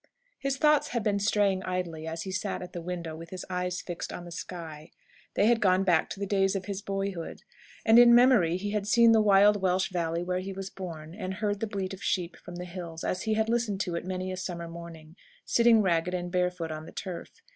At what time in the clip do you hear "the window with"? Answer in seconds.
2.73-3.29